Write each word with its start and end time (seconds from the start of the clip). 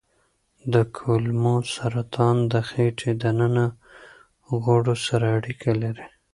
د 0.73 0.75
کولمو 0.97 1.55
سرطان 1.75 2.35
د 2.51 2.53
خېټې 2.69 3.11
دننه 3.23 3.65
غوړو 4.61 4.95
سره 5.07 5.25
اړیکه 5.37 5.71
لري. 5.81 6.07